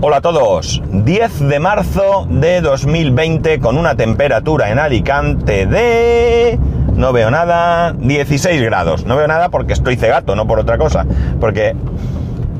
[0.00, 6.56] Hola a todos, 10 de marzo de 2020 con una temperatura en Alicante de...
[6.94, 9.06] No veo nada, 16 grados.
[9.06, 11.04] No veo nada porque estoy cegato, no por otra cosa.
[11.40, 11.74] Porque,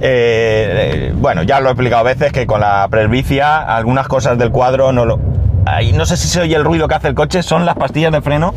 [0.00, 4.50] eh, bueno, ya lo he explicado a veces que con la presbicia algunas cosas del
[4.50, 5.20] cuadro no lo...
[5.64, 8.10] Ay, no sé si se oye el ruido que hace el coche, son las pastillas
[8.10, 8.52] de freno.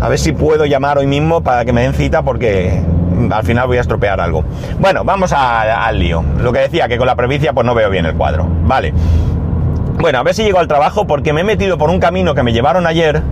[0.00, 2.82] A ver si puedo llamar hoy mismo para que me den cita porque
[3.30, 4.44] al final voy a estropear algo.
[4.78, 6.22] Bueno, vamos a- al lío.
[6.40, 8.46] Lo que decía, que con la presbicia pues no veo bien el cuadro.
[8.64, 8.92] Vale.
[9.98, 12.42] Bueno, a ver si llego al trabajo porque me he metido por un camino que
[12.42, 13.22] me llevaron ayer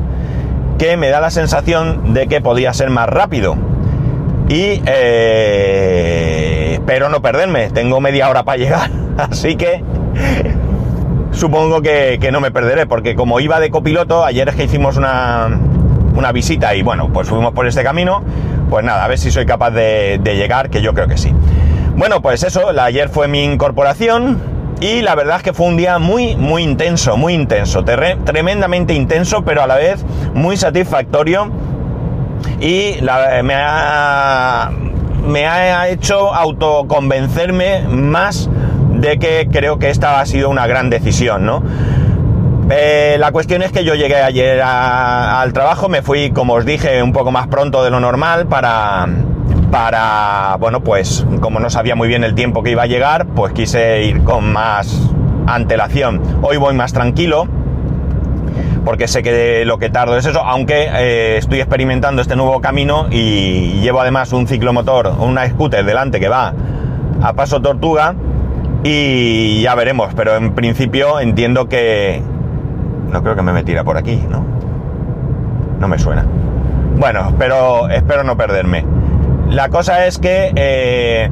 [0.78, 3.56] que me da la sensación de que podía ser más rápido.
[4.48, 7.70] Y eh, espero no perderme.
[7.70, 8.90] Tengo media hora para llegar.
[9.18, 9.82] Así que
[11.32, 14.96] supongo que, que no me perderé porque como iba de copiloto, ayer es que hicimos
[14.96, 15.48] una,
[16.16, 18.22] una visita y bueno, pues fuimos por este camino.
[18.74, 21.32] Pues nada, a ver si soy capaz de, llegar, que yo creo que sí.
[21.94, 24.42] Bueno, pues eso, ayer fue mi incorporación
[24.80, 29.44] y la verdad es que fue un día muy, muy intenso, muy intenso, tremendamente intenso,
[29.44, 31.52] pero a la vez muy satisfactorio
[32.60, 33.54] y me
[35.46, 38.50] ha hecho autoconvencerme más
[38.90, 41.62] de que creo que esta ha sido una gran decisión, ¿no?
[42.70, 46.64] Eh, la cuestión es que yo llegué ayer a- al trabajo, me fui, como os
[46.64, 49.06] dije, un poco más pronto de lo normal para,
[49.70, 53.52] para, bueno, pues como no sabía muy bien el tiempo que iba a llegar, pues
[53.52, 55.10] quise ir con más
[55.46, 56.22] antelación.
[56.40, 57.46] Hoy voy más tranquilo,
[58.82, 63.08] porque sé que lo que tardo es eso, aunque eh, estoy experimentando este nuevo camino
[63.10, 66.54] y llevo además un ciclomotor, una scooter delante que va
[67.22, 68.14] a paso tortuga
[68.84, 72.22] y ya veremos, pero en principio entiendo que...
[73.14, 74.44] No creo que me metiera por aquí, ¿no?
[75.78, 76.26] No me suena.
[76.96, 78.84] Bueno, pero espero no perderme.
[79.50, 80.50] La cosa es que...
[80.56, 81.30] eh,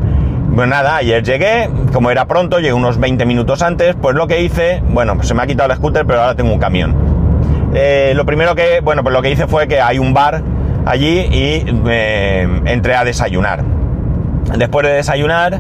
[0.48, 4.80] nada, ayer llegué, como era pronto, llegué unos 20 minutos antes, pues lo que hice,
[4.90, 6.94] bueno, pues se me ha quitado el scooter, pero ahora tengo un camión.
[7.74, 10.40] Eh, lo primero que, bueno, pues lo que hice fue que hay un bar
[10.86, 13.64] allí y eh, entré a desayunar.
[14.56, 15.58] Después de desayunar,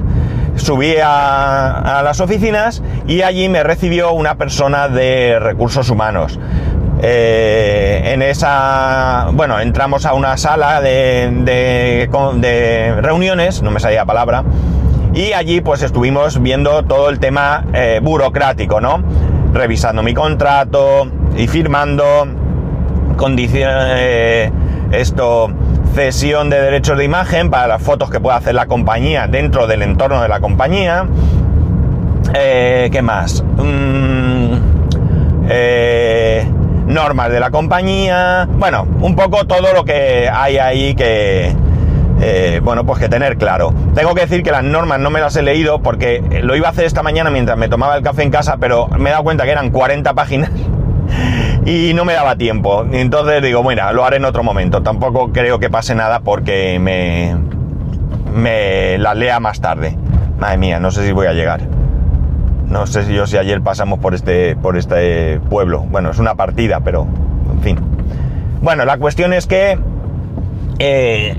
[0.56, 6.38] subí a, las oficinas y allí me recibió una persona de recursos humanos.
[7.04, 14.06] Eh, en esa, bueno, entramos a una sala de, de- reuniones, no me salía la
[14.06, 14.44] palabra,
[15.12, 19.02] y allí pues estuvimos viendo todo el tema eh, burocrático, ¿no?
[19.52, 22.26] Revisando mi contrato y firmando
[23.16, 24.52] condiciones,
[24.92, 25.50] esto,
[25.92, 29.82] cesión de derechos de imagen para las fotos que pueda hacer la compañía dentro del
[29.82, 31.06] entorno de la compañía.
[32.34, 33.44] Eh, ¿Qué más?
[33.56, 34.54] Mm,
[35.50, 36.46] eh,
[36.86, 38.48] normas de la compañía.
[38.50, 41.54] Bueno, un poco todo lo que hay ahí que,
[42.20, 43.74] eh, bueno, pues que tener claro.
[43.94, 46.70] Tengo que decir que las normas no me las he leído porque lo iba a
[46.70, 49.44] hacer esta mañana mientras me tomaba el café en casa, pero me he dado cuenta
[49.44, 50.50] que eran 40 páginas
[51.64, 52.84] y no me daba tiempo.
[52.90, 54.82] Entonces digo, bueno, lo haré en otro momento.
[54.82, 57.36] Tampoco creo que pase nada porque me,
[58.34, 59.96] me las lea más tarde.
[60.38, 61.60] Madre mía, no sé si voy a llegar.
[62.68, 65.80] No sé si yo si ayer pasamos por este, por este pueblo.
[65.80, 67.06] Bueno, es una partida, pero
[67.52, 67.78] en fin.
[68.62, 69.78] Bueno, la cuestión es que...
[70.78, 71.36] eh,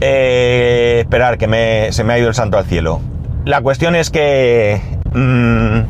[0.00, 3.00] eh, esperar, que me- se me ha ido el santo al cielo.
[3.44, 4.80] La cuestión es que...
[5.12, 5.80] mm,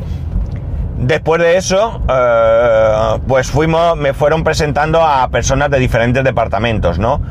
[0.97, 7.21] Después de eso, eh, pues fuimos, me fueron presentando a personas de diferentes departamentos, ¿no?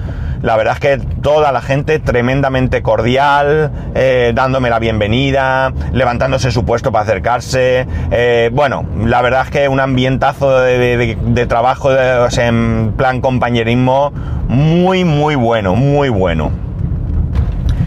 [0.43, 6.65] La verdad es que toda la gente tremendamente cordial, eh, dándome la bienvenida, levantándose su
[6.65, 7.87] puesto para acercarse.
[8.13, 14.13] eh, bueno, la verdad es que un ambientazo de, trabajo, de- en plan compañerismo,
[14.47, 16.53] muy, muy bueno, muy bueno.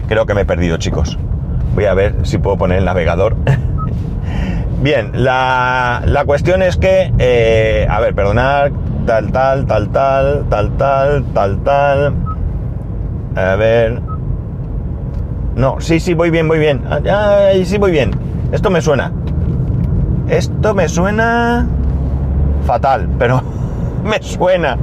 [0.08, 1.18] Creo que me he perdido, chicos.
[1.74, 3.36] Voy a ver si puedo poner el navegador.
[4.80, 8.70] Bien, la, la cuestión es que, eh, a ver, perdonad,
[9.04, 12.14] tal, tal, tal, tal, tal, tal, tal, tal.
[13.36, 14.00] A ver.
[15.54, 16.82] No, sí, sí, voy bien, voy bien.
[16.88, 18.10] Ay, sí, voy bien.
[18.52, 19.12] Esto me suena.
[20.28, 21.66] Esto me suena
[22.64, 23.42] fatal, pero
[24.02, 24.78] me suena.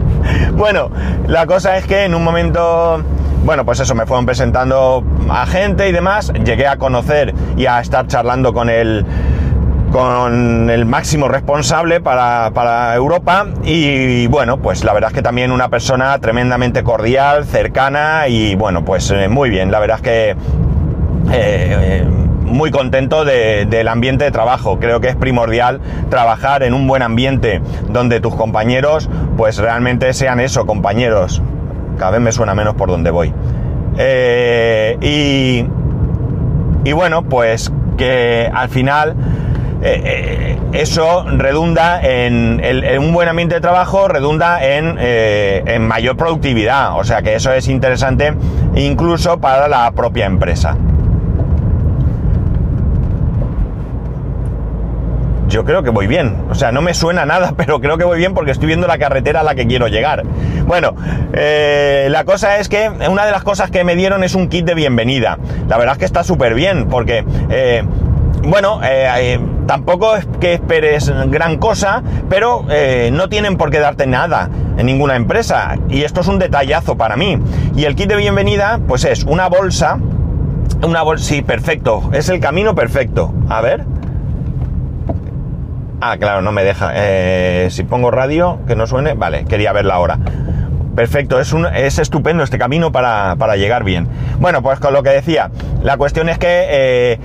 [0.54, 0.92] Bueno,
[1.26, 3.04] la cosa es que en un momento,
[3.44, 6.32] bueno, pues eso, me fueron presentando a gente y demás.
[6.46, 9.04] Llegué a conocer y a estar charlando con el,
[9.92, 13.48] con el máximo responsable para, para Europa.
[13.64, 18.84] Y bueno, pues la verdad es que también una persona tremendamente cordial, cercana y bueno,
[18.86, 19.72] pues eh, muy bien.
[19.72, 20.30] La verdad es que.
[20.32, 20.36] eh,
[21.32, 22.08] eh,
[22.48, 24.80] muy contento de- del ambiente de trabajo.
[24.80, 30.40] Creo que es primordial trabajar en un buen ambiente donde tus compañeros pues realmente sean
[30.40, 31.42] eso, compañeros.
[31.98, 33.34] Cada vez me suena menos por donde voy.
[35.02, 35.66] Y,
[36.86, 39.16] y bueno, pues que al final
[39.82, 42.62] eh, eso redunda en,
[43.00, 47.00] un buen ambiente de trabajo, redunda en, en mayor productividad.
[47.00, 48.34] O sea que eso es interesante
[48.76, 50.78] incluso para la propia empresa.
[55.50, 56.46] yo creo que voy bien.
[56.50, 58.98] O sea, no me suena nada, pero creo que voy bien porque estoy viendo la
[58.98, 60.24] carretera a la que quiero llegar.
[60.66, 60.96] Bueno,
[61.34, 64.66] eh, la cosa es que una de las cosas que me dieron es un kit
[64.66, 65.38] de bienvenida.
[65.68, 67.26] La verdad es que está súper bien porque...
[67.50, 67.84] Eh,
[68.44, 72.66] bueno, eh, tampoco es que esperes gran cosa, pero
[73.12, 75.78] no tienen por qué darte nada en ninguna empresa.
[75.90, 77.38] Y esto es un detallazo para mí.
[77.76, 80.00] Y el kit de bienvenida, pues es una bolsa.
[80.84, 82.10] Una bolsa, sí, perfecto.
[82.14, 83.34] Es el camino perfecto.
[83.50, 83.86] A ver.
[86.00, 86.92] Ah, claro, no me deja.
[86.96, 89.14] Eh, si pongo radio, que no suene.
[89.14, 90.20] Vale, quería verla ahora.
[90.96, 94.08] Perfecto, es, un, es estupendo este camino para, llegar bien.
[94.40, 95.52] Bueno, pues con lo que decía,
[95.84, 97.20] la cuestión es que eh,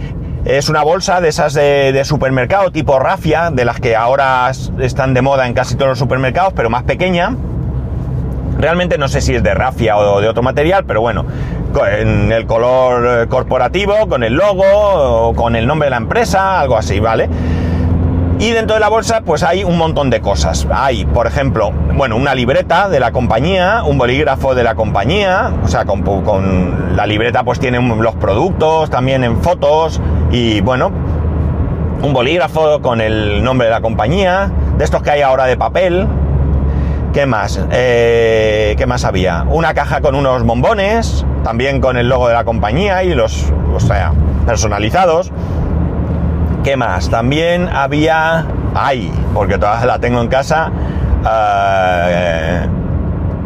[0.45, 4.51] es una bolsa de esas de, supermercado tipo rafia, de las que ahora
[4.81, 7.37] están de moda en casi todos los supermercados, pero más pequeña.
[8.59, 11.25] Realmente no sé si es de rafia o de otro material, pero bueno,
[11.73, 16.77] con el color corporativo, con el logo, o con el nombre de la empresa, algo
[16.77, 17.29] así, ¿vale?
[18.43, 20.67] Y dentro de la bolsa, pues hay un montón de cosas.
[20.73, 25.69] Hay, por ejemplo, bueno, una libreta de la compañía, un bolígrafo de la compañía, o
[25.69, 30.01] sea, con, la libreta pues tiene los productos, también en fotos,
[30.33, 30.91] y bueno,
[32.03, 36.09] un bolígrafo con el nombre de la compañía, de estos que hay ahora de papel.
[37.13, 37.65] ¿Qué más?
[37.71, 39.45] Eh, ¿Qué más había?
[39.51, 43.79] Una caja con unos bombones, también con el logo de la compañía y los, o
[43.79, 44.13] sea,
[44.47, 45.31] personalizados.
[46.65, 47.11] ¿Qué más?
[47.11, 48.47] También había...
[48.75, 49.13] ¡Ay!
[49.35, 50.71] Porque todavía la tengo en casa.
[51.29, 52.67] Eh,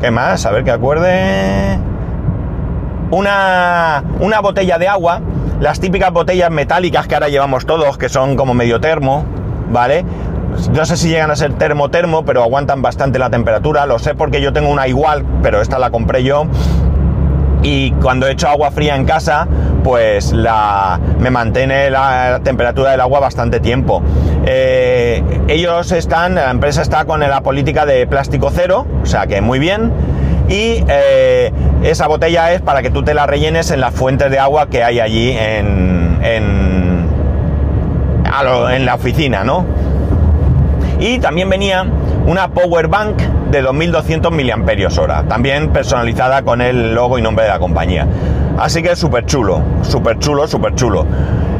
[0.03, 0.45] ¿Qué más?
[0.45, 1.79] A ver que acuerde.
[3.11, 5.23] Una, una botella de agua.
[5.61, 9.25] Las típicas botellas metálicas que ahora llevamos todos, que son como medio termo,
[9.71, 10.05] ¿vale?
[10.75, 13.87] No sé si llegan a ser termo-termo, pero aguantan bastante la temperatura.
[13.87, 16.47] Lo sé porque yo tengo una igual, pero esta la compré yo
[17.62, 19.49] y cuando he hecho agua fría en casa,
[19.87, 24.03] pues la, me mantiene la, temperatura del agua bastante tiempo.
[24.44, 29.41] Eh, ellos están, la empresa está con la política de plástico cero, o sea que
[29.41, 29.93] muy bien.
[30.49, 31.53] Y eh,
[31.85, 34.83] esa botella es para que tú te la rellenes en las fuentes de agua que
[34.83, 37.06] hay allí en, en,
[38.85, 39.65] la oficina, ¿no?
[40.99, 41.87] Y también venía
[42.27, 43.19] una power bank
[43.53, 48.09] de 2200 mAh, también personalizada con el logo y nombre de la compañía.
[48.58, 51.06] Así que súper chulo, súper chulo, súper chulo.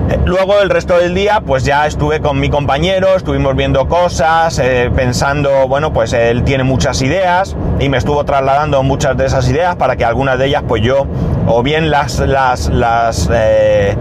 [0.09, 4.59] Eh, luego el resto del día pues ya estuve con mi compañero, estuvimos viendo cosas,
[4.61, 9.49] eh, pensando, bueno pues él tiene muchas ideas y me estuvo trasladando muchas de esas
[9.49, 11.07] ideas para que algunas de ellas pues yo
[11.49, 13.97] o bien las, las, las eh,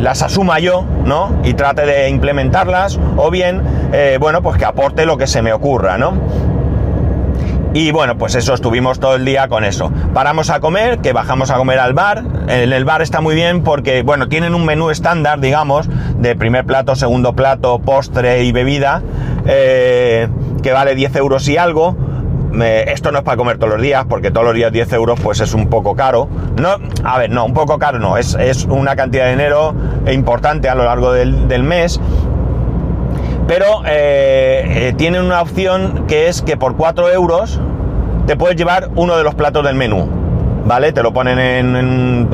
[0.00, 1.40] las asuma yo, ¿no?
[1.44, 3.62] Y trate de implementarlas, o bien,
[4.18, 6.14] bueno, pues que aporte lo que se me ocurra, ¿no?
[7.74, 9.90] Y bueno, pues eso, estuvimos todo el día con eso.
[10.14, 12.22] Paramos a comer, que bajamos a comer al bar.
[12.46, 16.64] En el bar está muy bien porque, bueno, tienen un menú estándar, digamos, de primer
[16.64, 19.02] plato, segundo plato, postre y bebida,
[19.44, 20.28] eh,
[20.62, 21.96] que vale 10 euros y algo
[22.62, 25.40] esto no es para comer todos los días, porque todos los días 10 euros pues
[25.40, 26.28] es un poco caro.
[26.56, 28.36] No, a ver, no, un poco caro no, es,
[28.68, 29.74] una cantidad de dinero
[30.10, 32.00] importante a lo largo del, mes.
[33.46, 37.60] Pero eh, eh, tienen una opción que es que por 4 euros
[38.26, 40.08] te puedes llevar uno de los platos del menú.
[40.66, 40.92] ¿Vale?
[40.92, 42.26] Te lo ponen en,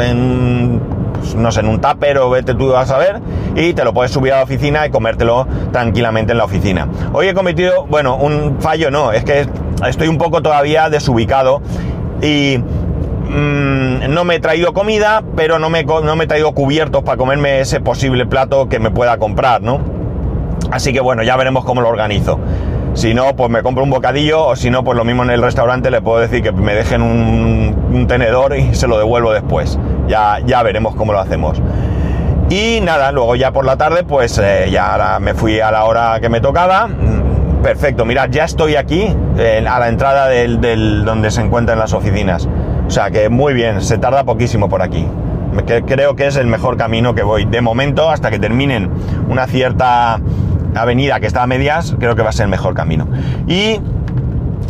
[1.20, 3.20] pues, no sé, en un tupper o vete tú a ver
[3.56, 6.86] y te lo puedes subir a la oficina y comértelo tranquilamente en la oficina.
[7.12, 9.46] Hoy he cometido, bueno, un fallo no, es que
[9.86, 11.60] estoy un poco todavía desubicado
[12.22, 17.02] y mm, no me he traído comida, pero no me, no me he traído cubiertos
[17.02, 19.99] para comerme ese posible plato que me pueda comprar, ¿no?
[20.70, 22.38] Así que bueno, ya veremos cómo lo organizo.
[22.94, 25.42] Si no, pues me compro un bocadillo o si no, pues lo mismo en el
[25.42, 29.78] restaurante le puedo decir que me dejen un, tenedor y se lo devuelvo después.
[30.08, 31.60] Ya, ya veremos cómo lo hacemos.
[32.48, 36.18] Y nada, luego ya por la tarde, pues eh, ya me fui a la hora
[36.20, 36.88] que me tocaba
[37.62, 39.14] Perfecto, mirad, ya estoy aquí
[39.68, 42.48] a la entrada del, donde se encuentran las oficinas.
[42.86, 45.06] O sea que muy bien, se tarda poquísimo por aquí.
[45.86, 47.44] Creo que es el mejor camino que voy.
[47.44, 48.90] De momento, hasta que terminen
[49.28, 50.20] una cierta
[50.74, 53.06] avenida que está a medias, creo que va a ser el mejor camino.
[53.46, 53.80] Y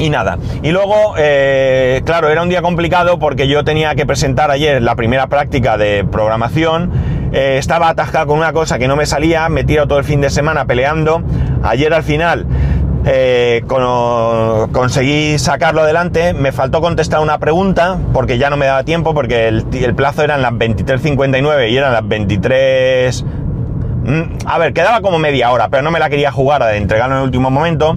[0.00, 0.38] y nada.
[0.62, 4.96] Y luego, eh, claro, era un día complicado porque yo tenía que presentar ayer la
[4.96, 6.90] primera práctica de programación.
[7.32, 10.20] Eh, estaba atascado con una cosa que no me salía, me tiro todo el fin
[10.20, 11.22] de semana peleando.
[11.62, 12.46] Ayer al final
[13.04, 13.62] eh,
[14.72, 16.32] conseguí sacarlo adelante.
[16.32, 19.64] Me faltó contestar una pregunta porque ya no me daba tiempo porque el,
[19.94, 23.24] plazo eran las 23.59 y eran las 23...
[24.04, 27.16] Mm, a ver, quedaba como media hora, pero no me la quería jugar a entregarlo
[27.16, 27.96] en el último momento,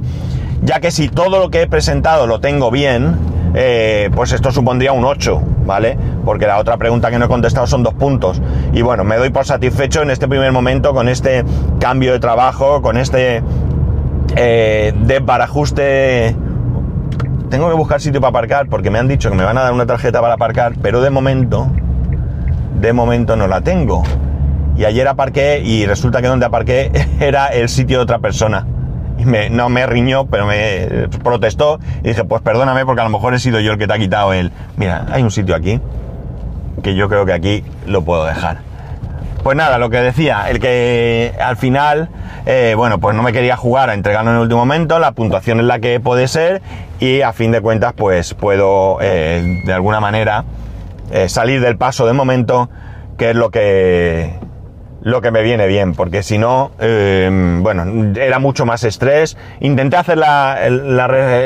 [0.61, 3.17] ya que si todo lo que he presentado lo tengo bien,
[3.55, 5.97] eh, pues esto supondría un 8, ¿vale?
[6.25, 8.41] Porque la otra pregunta que no he contestado son dos puntos.
[8.73, 11.43] Y bueno, me doy por satisfecho en este primer momento con este
[11.79, 13.43] cambio de trabajo, con este
[14.35, 16.35] eh, desbarajuste.
[17.49, 19.73] Tengo que buscar sitio para aparcar porque me han dicho que me van a dar
[19.73, 21.67] una tarjeta para aparcar, pero de momento,
[22.79, 24.03] de momento no la tengo.
[24.77, 28.65] Y ayer aparqué y resulta que donde aparqué era el sitio de otra persona.
[29.17, 33.11] Y me, no me riñó, pero me protestó y dije, pues perdóname porque a lo
[33.11, 34.51] mejor he sido yo el que te ha quitado el...
[34.75, 35.79] Mira, hay un sitio aquí
[36.81, 38.57] que yo creo que aquí lo puedo dejar.
[39.43, 42.07] Pues nada, lo que decía, el que al final,
[42.45, 45.59] eh, bueno, pues no me quería jugar a entregarlo en el último momento, la puntuación
[45.59, 46.61] es la que puede ser
[47.01, 50.45] y a fin de cuentas pues puedo eh, de alguna manera
[51.11, 52.69] eh, salir del paso de momento,
[53.17, 54.33] que es lo que,
[55.03, 59.37] lo que me viene bien, porque si no, bueno, era mucho más estrés.
[59.59, 60.17] Intenté hacer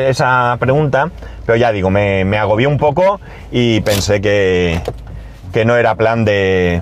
[0.07, 1.09] esa pregunta,
[1.45, 3.19] pero ya digo, me, me agobió un poco
[3.51, 4.79] y pensé que,
[5.51, 6.81] que no era plan de...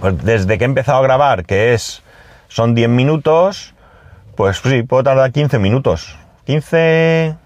[0.00, 2.02] Pues desde que he empezado a grabar, que es...
[2.48, 3.74] Son 10 minutos,
[4.36, 6.16] pues sí, puedo tardar 15 minutos.
[6.44, 7.36] 15...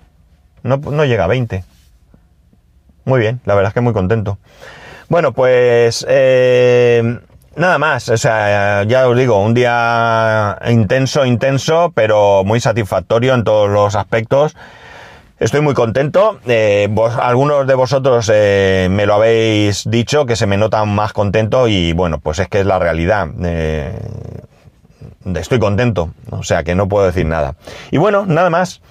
[0.62, 1.64] No, no llega a 20.
[3.04, 4.38] Muy bien, la verdad es que muy contento.
[5.08, 6.06] Bueno, pues...
[6.08, 7.20] Eh,
[7.56, 13.44] nada más, o sea, ya os digo, un día intenso, intenso, pero muy satisfactorio en
[13.44, 14.56] todos los aspectos.
[15.38, 16.38] Estoy muy contento.
[16.46, 21.66] Eh, algunos de vosotros eh, me lo habéis dicho, que se me nota más contento
[21.66, 23.28] y bueno, pues es que es la realidad.
[23.42, 23.98] Eh,
[25.36, 27.54] estoy contento, o sea que no puedo decir nada.
[27.90, 28.82] Y bueno, nada más.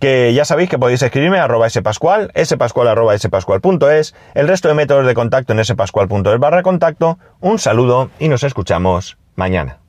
[0.00, 5.06] Que ya sabéis que podéis escribirme arroba spascual, spascual arroba spascual.es, el resto de métodos
[5.06, 7.18] de contacto en spascual.es barra contacto.
[7.40, 9.85] Un saludo y nos escuchamos mañana.